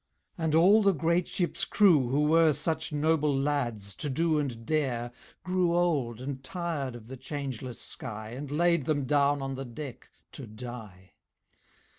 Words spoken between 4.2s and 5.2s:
and dare